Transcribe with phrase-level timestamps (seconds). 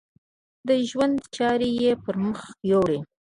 [0.67, 2.39] د ژوند چارې یې پر مخ
[2.71, 2.99] یوړې.